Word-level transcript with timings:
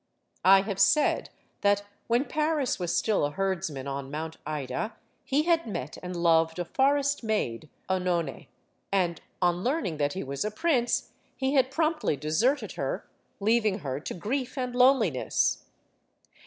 I 0.43 0.61
have 0.61 0.79
said 0.79 1.29
that 1.61 1.83
when 2.07 2.25
Paris 2.25 2.79
was 2.79 2.97
still 2.97 3.23
a 3.23 3.29
herdsman 3.29 3.87
on 3.87 4.09
Mount 4.09 4.37
Ida, 4.47 4.95
he 5.23 5.43
had 5.43 5.67
met 5.67 5.95
and 6.01 6.15
loved 6.15 6.57
a 6.57 6.65
forest 6.65 7.23
maid, 7.23 7.69
CEnone, 7.87 8.47
and, 8.91 9.21
on 9.43 9.57
learning 9.63 9.97
that 9.97 10.13
he 10.13 10.23
was 10.23 10.43
a 10.43 10.49
prince, 10.49 11.11
he 11.35 11.53
had 11.53 11.69
promptly 11.69 12.17
de 12.17 12.29
serted 12.29 12.77
her, 12.77 13.07
leaving 13.39 13.81
her 13.85 13.99
to 13.99 14.13
grief 14.15 14.57
and 14.57 14.73
loneliness. 14.75 15.65